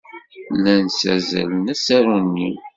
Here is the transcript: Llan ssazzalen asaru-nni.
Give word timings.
Llan 0.55 0.85
ssazzalen 0.91 1.65
asaru-nni. 1.73 2.49